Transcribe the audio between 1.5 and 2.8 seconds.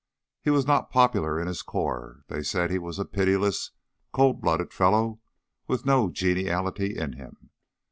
corps they said he